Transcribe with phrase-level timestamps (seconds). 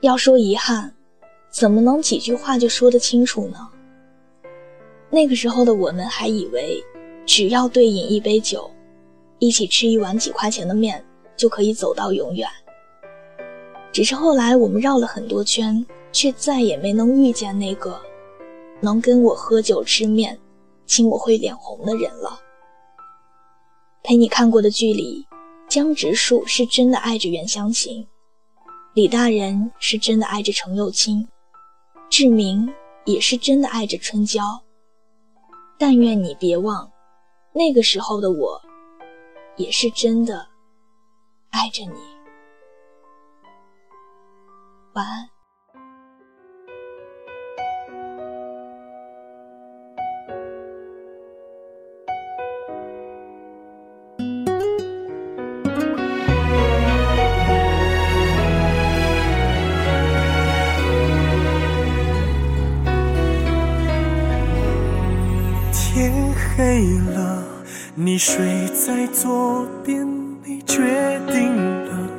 [0.00, 0.94] 要说遗憾，
[1.50, 3.68] 怎么能几句话就说得清楚呢？
[5.10, 6.80] 那个时候的我们还以为，
[7.26, 8.70] 只要对饮一杯酒，
[9.40, 11.04] 一起吃一碗几块钱的面，
[11.36, 12.48] 就可以走到永远。
[13.90, 18.00] 只是后来我们绕了很多圈，却再也没能遇见那个
[18.80, 20.38] 能跟我喝酒吃面、
[20.86, 22.38] 亲我会脸红的人了。
[24.04, 25.26] 陪你看过的剧里，
[25.68, 28.06] 江直树是真的爱着袁湘琴。
[28.98, 31.28] 李大人是真的爱着程又青，
[32.10, 32.68] 志明
[33.04, 34.42] 也是真的爱着春娇。
[35.78, 36.90] 但愿你别忘，
[37.52, 38.60] 那个时候的我，
[39.56, 40.48] 也是真的
[41.50, 42.00] 爱着你。
[44.94, 45.37] 晚安。
[66.18, 67.44] 天黑了，
[67.94, 70.04] 你睡在左边，
[70.44, 70.82] 你决
[71.28, 72.10] 定了，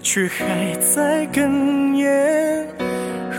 [0.00, 2.64] 却还在哽咽。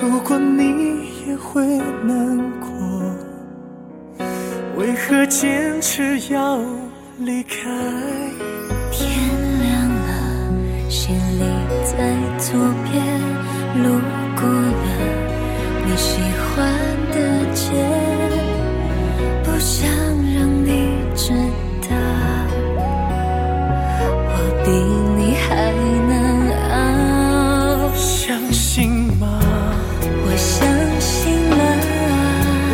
[0.01, 1.65] 如果你也会
[2.03, 2.67] 难过，
[4.75, 6.59] 为何坚持要
[7.19, 7.69] 离开？
[8.91, 9.17] 天
[9.61, 11.45] 亮了，行李
[11.85, 13.01] 在左边，
[13.81, 13.97] 路
[14.35, 14.85] 过了
[15.85, 16.67] 你喜欢
[17.13, 17.15] 的
[17.53, 17.71] 街，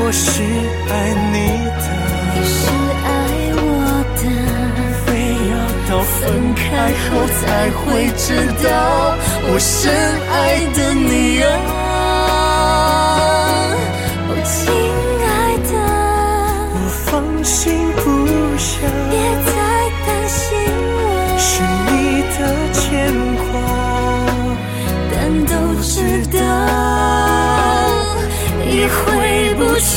[0.07, 0.93] 我是爱
[1.33, 1.35] 你
[1.83, 1.85] 的，
[2.33, 2.55] 你是
[3.03, 3.07] 爱
[3.57, 3.59] 我
[4.15, 4.23] 的，
[5.05, 5.05] 非
[5.51, 5.53] 要
[5.89, 6.15] 到分
[6.55, 6.63] 开
[7.03, 7.43] 后才
[7.75, 7.83] 会
[8.15, 8.25] 知
[8.63, 8.65] 道
[9.51, 9.91] 我深
[10.31, 10.33] 爱
[10.73, 11.45] 的你啊！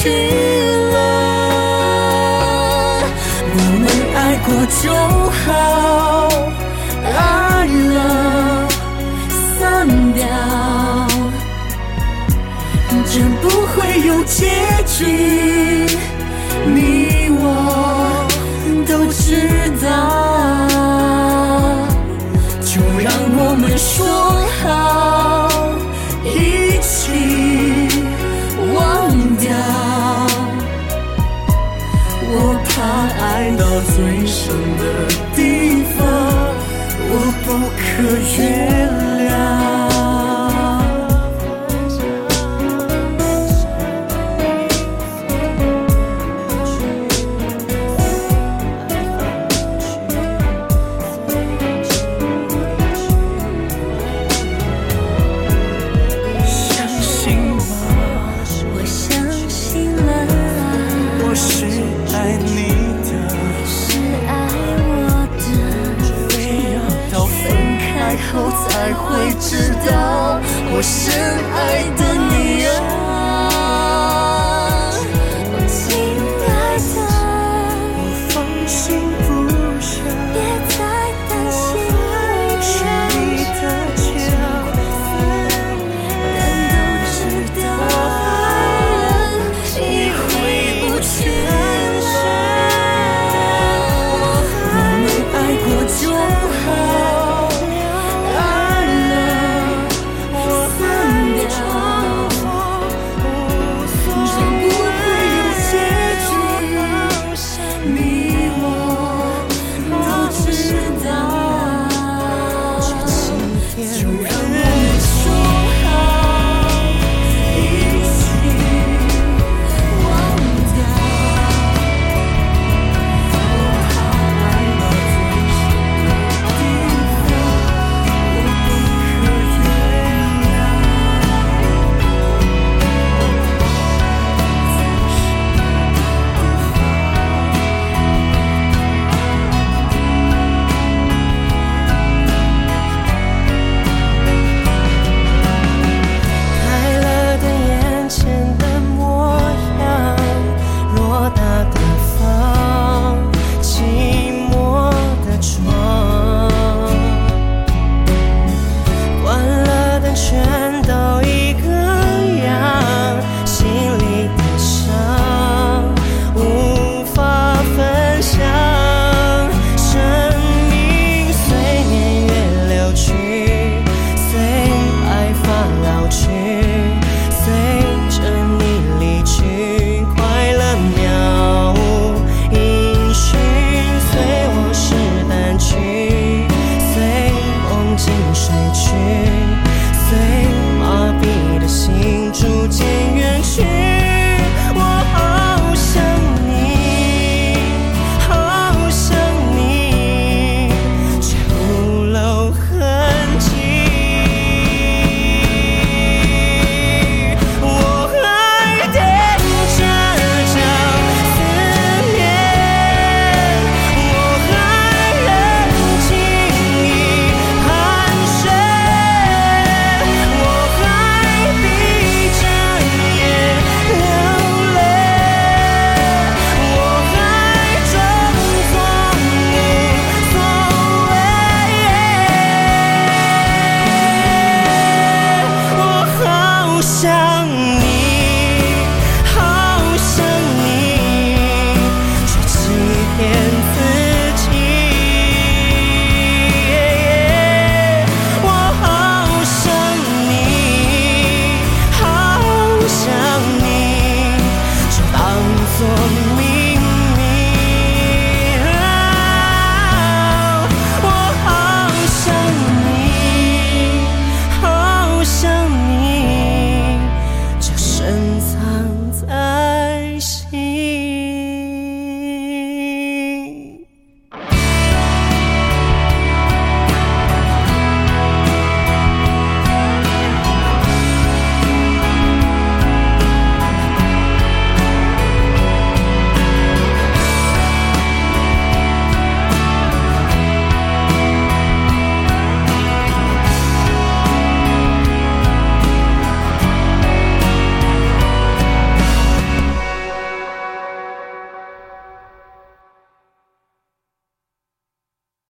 [0.01, 0.09] 去
[0.93, 0.97] 了，
[3.53, 3.85] 我们
[4.17, 4.19] 爱。
[4.43, 4.49] 过
[4.83, 4.85] 就
[5.31, 5.49] 好，
[7.05, 7.07] 爱
[7.93, 7.97] 了
[9.59, 9.61] 散
[10.15, 10.25] 掉，
[13.05, 14.41] 这不会有结
[14.87, 15.87] 局，
[33.85, 34.83] 最深的
[35.35, 35.99] 地方，
[37.09, 37.13] 我
[37.45, 37.47] 不
[37.77, 37.83] 可
[38.37, 38.39] 原
[38.99, 39.10] 谅。
[68.51, 70.41] 才会知道，
[70.73, 71.13] 我深
[71.55, 73.10] 爱的你啊。